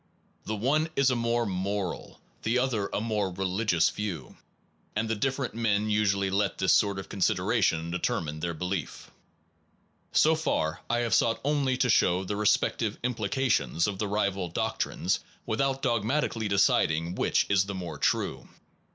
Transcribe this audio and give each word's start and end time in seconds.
The 0.45 0.55
one 0.55 0.89
is 0.95 1.11
a 1.11 1.15
more 1.15 1.45
moral, 1.45 2.19
the 2.41 2.57
other 2.57 2.87
a 2.91 2.99
more 2.99 3.29
religious 3.31 3.91
view; 3.91 4.35
and 4.95 5.19
different 5.19 5.53
men 5.53 5.91
usually 5.91 6.31
let 6.31 6.57
this 6.57 6.73
sort 6.73 6.97
of 6.97 7.07
consideration 7.07 7.91
deter 7.91 8.19
mine 8.19 8.39
their 8.39 8.55
belief. 8.55 9.11
1 10.09 10.13
So 10.13 10.33
far 10.33 10.81
I 10.89 11.01
have 11.01 11.13
sought 11.13 11.39
only 11.43 11.77
to 11.77 11.89
show 11.91 12.23
the 12.23 12.35
respect 12.35 12.81
ive 12.81 12.97
implications 13.03 13.85
of 13.85 13.99
the 13.99 14.07
rival 14.07 14.49
doctrines 14.49 15.19
without 15.45 15.69
Its 15.69 15.77
ad 15.77 15.83
dogmatically 15.83 16.47
deciding 16.47 17.13
which 17.13 17.45
is 17.47 17.65
the 17.65 17.73
vantages 17.75 17.79
more 17.85 17.97
true. 17.99 18.49